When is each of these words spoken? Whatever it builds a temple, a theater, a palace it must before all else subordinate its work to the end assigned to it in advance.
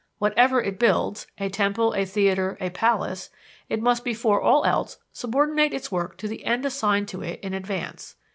Whatever 0.17 0.59
it 0.63 0.79
builds 0.79 1.27
a 1.37 1.47
temple, 1.49 1.93
a 1.93 2.05
theater, 2.05 2.57
a 2.59 2.71
palace 2.71 3.29
it 3.69 3.83
must 3.83 4.03
before 4.03 4.41
all 4.41 4.65
else 4.65 4.97
subordinate 5.13 5.75
its 5.75 5.91
work 5.91 6.17
to 6.17 6.27
the 6.27 6.43
end 6.43 6.65
assigned 6.65 7.07
to 7.09 7.21
it 7.21 7.39
in 7.41 7.53
advance. 7.53 8.15